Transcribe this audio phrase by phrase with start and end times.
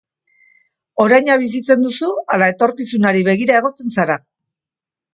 [1.05, 4.21] Oraina bizitzen duzu ala etorkizunari begira egoten zara?